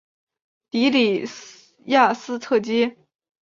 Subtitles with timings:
[0.71, 1.29] 的里
[1.85, 2.97] 雅斯特街。